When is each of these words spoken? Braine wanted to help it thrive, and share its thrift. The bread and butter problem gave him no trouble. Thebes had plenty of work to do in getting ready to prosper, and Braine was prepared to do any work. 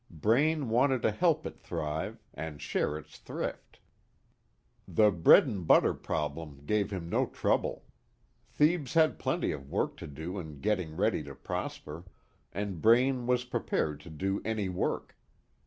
Braine 0.09 0.67
wanted 0.69 1.03
to 1.03 1.11
help 1.11 1.45
it 1.45 1.59
thrive, 1.59 2.23
and 2.33 2.59
share 2.59 2.97
its 2.97 3.19
thrift. 3.19 3.79
The 4.87 5.11
bread 5.11 5.45
and 5.45 5.67
butter 5.67 5.93
problem 5.93 6.65
gave 6.65 6.89
him 6.89 7.07
no 7.07 7.27
trouble. 7.27 7.85
Thebes 8.49 8.95
had 8.95 9.19
plenty 9.19 9.51
of 9.51 9.69
work 9.69 9.97
to 9.97 10.07
do 10.07 10.39
in 10.39 10.59
getting 10.59 10.95
ready 10.97 11.21
to 11.21 11.35
prosper, 11.35 12.03
and 12.51 12.81
Braine 12.81 13.27
was 13.27 13.43
prepared 13.45 13.99
to 13.99 14.09
do 14.09 14.41
any 14.43 14.69
work. 14.69 15.15